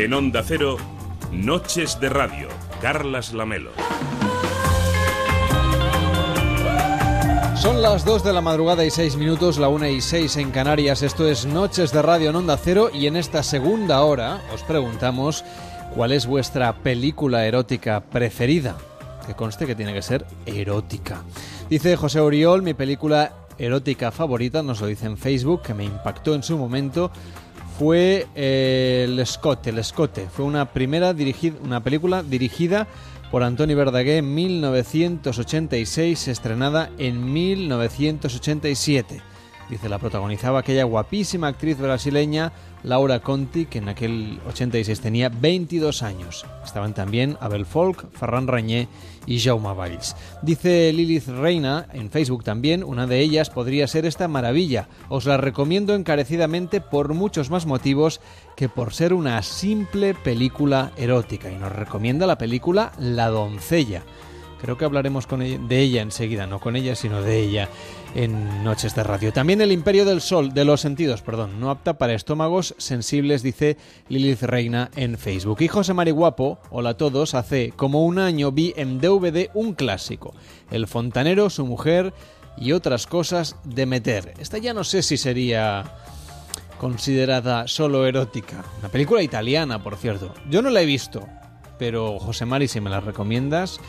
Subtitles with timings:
[0.00, 0.78] En Onda Cero,
[1.30, 2.48] Noches de Radio,
[2.80, 3.70] Carlas Lamelo.
[7.54, 11.02] Son las 2 de la madrugada y 6 minutos, la 1 y 6 en Canarias.
[11.02, 15.44] Esto es Noches de Radio en Onda Cero y en esta segunda hora os preguntamos
[15.94, 18.78] cuál es vuestra película erótica preferida.
[19.26, 21.24] Que conste que tiene que ser erótica.
[21.68, 26.34] Dice José Oriol, mi película erótica favorita, nos lo dice en Facebook, que me impactó
[26.34, 27.10] en su momento,
[27.80, 30.28] fue eh, El Escote, El Escote.
[30.30, 32.86] Fue una primera dirigida, una película dirigida
[33.30, 39.22] por Antoni Verdaguer en 1986, estrenada en 1987.
[39.70, 42.52] Dice, la protagonizaba aquella guapísima actriz brasileña
[42.82, 46.44] Laura Conti, que en aquel 86 tenía 22 años.
[46.64, 48.88] Estaban también Abel Folk, Ferran Rañé
[49.26, 50.16] y Jaume Valls.
[50.42, 54.88] Dice Lilith Reina en Facebook también, una de ellas podría ser esta maravilla.
[55.08, 58.20] Os la recomiendo encarecidamente por muchos más motivos
[58.56, 61.48] que por ser una simple película erótica.
[61.48, 64.02] Y nos recomienda la película La doncella.
[64.60, 67.68] Creo que hablaremos de ella enseguida, no con ella, sino de ella
[68.14, 69.32] en Noches de Radio.
[69.32, 73.78] También El Imperio del Sol, de los sentidos, perdón, no apta para estómagos sensibles, dice
[74.08, 75.62] Lilith Reina en Facebook.
[75.62, 79.74] Y José Mari Guapo, hola a todos, hace como un año vi en DVD un
[79.74, 80.34] clásico,
[80.70, 82.12] El Fontanero, su mujer
[82.56, 84.34] y otras cosas de meter.
[84.38, 85.84] Esta ya no sé si sería
[86.78, 88.64] considerada solo erótica.
[88.80, 90.34] Una película italiana, por cierto.
[90.50, 91.26] Yo no la he visto,
[91.78, 93.80] pero José Mari, si me la recomiendas,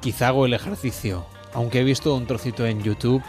[0.00, 3.22] quizá hago el ejercicio, aunque he visto un trocito en YouTube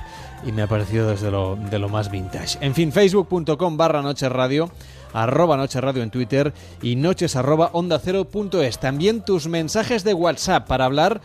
[0.45, 2.57] y me ha parecido desde lo, de lo más vintage.
[2.61, 4.71] En fin, facebook.com barra noche radio,
[5.13, 8.27] arroba noche radio en Twitter y noches arroba onda cero
[8.61, 8.79] es.
[8.79, 11.21] También tus mensajes de WhatsApp para hablar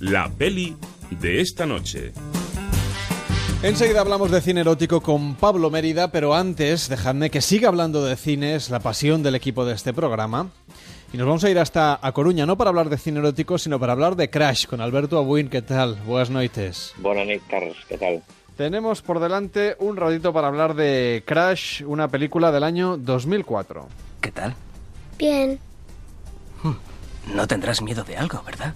[0.00, 0.74] La peli
[1.10, 2.12] de esta noche.
[3.64, 8.14] Enseguida hablamos de cine erótico con Pablo Mérida, pero antes dejadme que siga hablando de
[8.14, 10.50] cine, es la pasión del equipo de este programa.
[11.14, 13.80] Y nos vamos a ir hasta a Coruña, no para hablar de cine erótico, sino
[13.80, 15.48] para hablar de Crash con Alberto Abuin.
[15.48, 15.94] ¿Qué tal?
[16.04, 16.92] Buenas noches.
[16.98, 17.76] Buenas noches, Carlos.
[17.88, 18.22] ¿Qué tal?
[18.58, 23.88] Tenemos por delante un ratito para hablar de Crash, una película del año 2004.
[24.20, 24.54] ¿Qué tal?
[25.16, 25.58] Bien.
[27.34, 28.74] No tendrás miedo de algo, ¿verdad?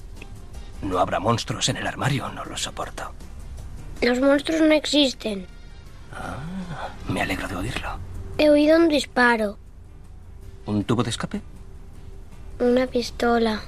[0.81, 3.13] No habrá monstruos en el armario, no lo soporto.
[4.01, 5.47] Los monstruos no existen.
[6.13, 6.39] Ah,
[7.09, 7.89] me alegro de oírlo.
[8.39, 9.59] He oído un disparo.
[10.67, 11.41] ¿Un tubo de escape?
[12.61, 13.61] Una pistola.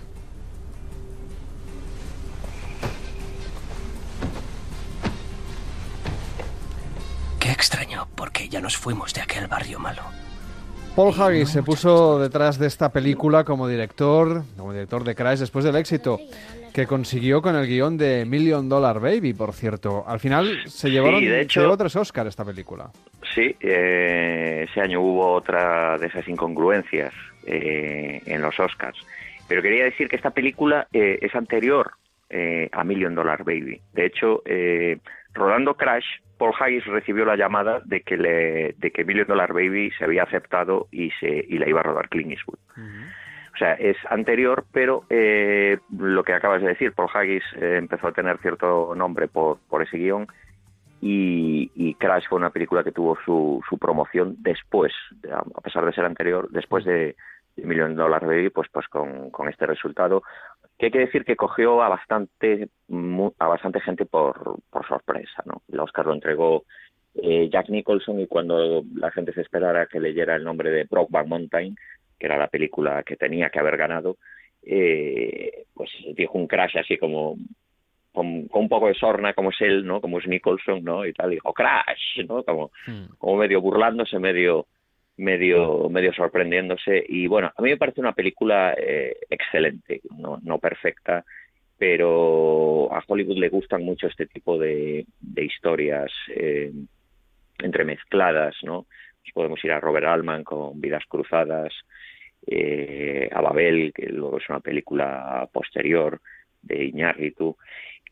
[7.40, 10.02] Qué extraño, porque ya nos fuimos de aquel barrio malo.
[10.94, 15.64] Paul Haggis se puso detrás de esta película como director, como director de Crash después
[15.64, 16.20] del éxito
[16.72, 20.04] que consiguió con el guion de Million Dollar Baby, por cierto.
[20.06, 22.90] Al final se llevaron de hecho, se llevó tres Oscar esta película.
[23.34, 27.12] Sí, eh, ese año hubo otra de esas incongruencias
[27.46, 28.98] eh, en los Oscars.
[29.48, 31.92] Pero quería decir que esta película eh, es anterior
[32.28, 33.80] eh, a Million Dollar Baby.
[33.92, 34.98] De hecho, eh,
[35.34, 36.06] rodando Crash,
[36.38, 40.22] Paul Haggis recibió la llamada de que, le, de que Million Dollar Baby se había
[40.22, 42.60] aceptado y, se, y la iba a rodar Clint Eastwood.
[43.52, 48.08] O sea, es anterior, pero eh, lo que acabas de decir, Paul Haggis eh, empezó
[48.08, 50.28] a tener cierto nombre por, ese guion
[51.00, 55.92] y, Crash fue una película que tuvo su, su promoción después, de- a pesar de
[55.92, 57.16] ser anterior, después de,
[57.56, 60.22] de Million Dollar Baby, pues, pues con, este resultado,
[60.78, 62.68] que hay que decir que cogió a bastante,
[63.38, 64.58] a bastante gente por,
[64.88, 65.62] sorpresa, ¿no?
[65.70, 66.64] El Oscar lo entregó
[67.14, 71.26] eh, Jack Nicholson y cuando la gente se esperara que leyera el nombre de Brokeback
[71.26, 71.76] Mountain,
[72.20, 74.18] que era la película que tenía que haber ganado,
[74.62, 77.36] eh, pues dijo un crash así como
[78.12, 80.00] con, con un poco de sorna como es él, ¿no?
[80.00, 81.06] Como es Nicholson, ¿no?
[81.06, 82.42] Y tal, dijo crash, ¿no?
[82.44, 82.70] Como,
[83.18, 84.66] como medio burlándose, medio
[85.16, 90.58] medio medio sorprendiéndose y bueno, a mí me parece una película eh, excelente, no, no
[90.58, 91.24] perfecta,
[91.76, 96.72] pero a Hollywood le gustan mucho este tipo de, de historias eh,
[97.58, 98.86] entremezcladas, ¿no?
[99.32, 101.72] Podemos ir a Robert Altman con Vidas Cruzadas,
[102.46, 106.20] eh, a Babel, que luego es una película posterior
[106.62, 107.56] de Iñárritu,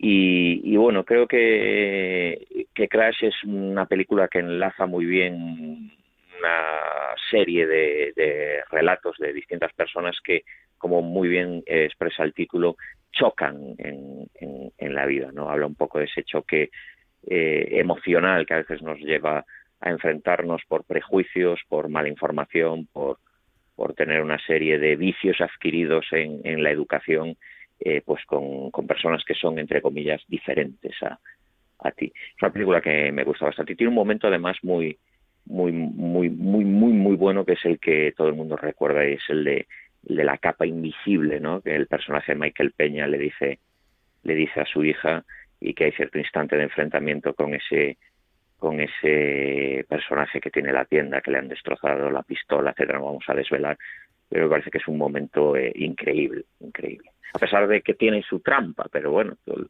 [0.00, 5.90] Y, bueno, creo que, que Crash es una película que enlaza muy bien
[6.38, 10.44] una serie de, relatos de distintas personas que,
[10.78, 12.76] como muy bien expresa el título,
[13.10, 14.28] chocan en,
[14.78, 15.50] en, la vida, ¿no?
[15.50, 16.70] Habla un poco de ese choque
[17.26, 19.44] eh, emocional que a veces nos lleva
[19.80, 23.19] a enfrentarnos por prejuicios, por mala información, por,
[23.76, 27.36] por tener una serie de vicios adquiridos en, en la educación,
[27.80, 31.19] eh, pues con, con, personas que son, entre comillas, diferentes a,
[31.78, 32.12] a ti.
[32.14, 33.76] Es una película que me gusta bastante.
[33.76, 34.98] Tiene un momento, además, muy,
[35.46, 39.14] muy, muy, muy, muy, muy bueno, que es el que todo el mundo recuerda, y
[39.14, 39.66] es el de,
[40.02, 41.60] de la capa invisible, ¿no?
[41.60, 43.60] Que el personaje de Michael Peña le dice,
[44.24, 45.24] le dice a su hija
[45.60, 47.96] y que hay cierto instante de enfrentamiento con ese
[48.58, 53.06] con ese personaje que tiene la tienda, que le han destrozado la pistola, etcétera, no
[53.06, 53.78] vamos a desvelar,
[54.28, 57.10] pero me parece que es un momento eh, increíble, increíble.
[57.34, 59.66] A pesar de que tiene su trampa, pero bueno, todo,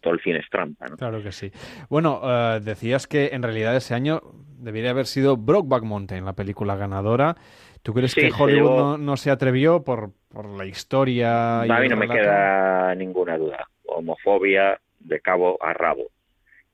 [0.00, 0.96] todo el cine es trampa, ¿no?
[0.96, 1.50] Claro que sí.
[1.88, 4.20] Bueno, uh, decías que en realidad ese año
[4.58, 7.36] debería haber sido Brokeback Mountain, la película ganadora.
[7.82, 11.64] ¿Tú crees Sí, que Hollywood llevó- no, no se atrevió por, por la historia?
[11.66, 13.66] y A mí no me queda ninguna duda.
[13.86, 16.04] Homofobia de cabo a rabo.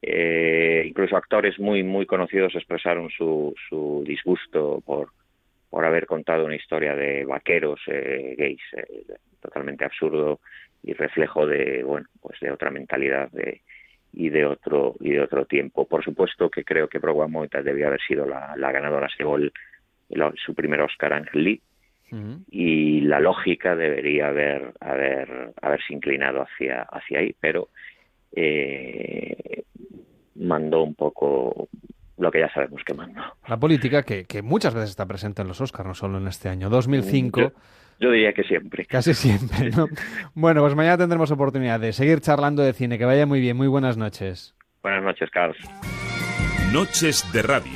[0.01, 5.09] Eh, incluso actores muy muy conocidos expresaron su, su disgusto por,
[5.71, 9.05] por haber contado una historia de vaqueros eh, gays eh,
[9.41, 10.39] totalmente absurdo
[10.85, 13.63] y reflejo de bueno pues de otra mentalidad de,
[14.13, 15.87] y de otro y de otro tiempo.
[15.87, 19.53] Por supuesto que creo que Broadway Mountain debía haber sido la, la ganadora, se el-
[20.45, 21.61] su primer Oscar Ángel Lee
[22.51, 27.69] y la lógica debería haber, haber haberse inclinado hacia hacia ahí pero
[28.33, 29.65] eh,
[30.37, 31.69] mandó un poco
[32.17, 35.49] lo que ya sabemos que mandó La política que, que muchas veces está presente en
[35.49, 36.69] los Oscars, no solo en este año.
[36.69, 37.53] 2005, yo,
[38.01, 39.87] yo diría que siempre casi siempre, ¿no?
[40.35, 42.99] Bueno, pues mañana tendremos oportunidad de seguir charlando de cine.
[42.99, 43.57] Que vaya muy bien.
[43.57, 44.55] Muy buenas noches.
[44.83, 45.57] buenas noches Carlos
[46.73, 47.73] Noches de Radio,